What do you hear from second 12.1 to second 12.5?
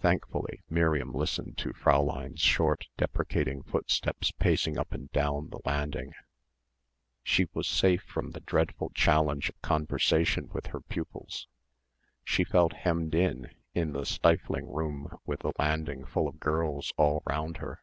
She